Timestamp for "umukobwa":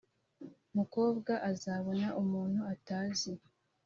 0.71-1.33